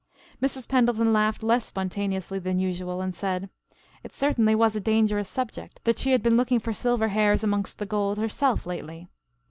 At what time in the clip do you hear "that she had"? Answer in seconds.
5.83-6.23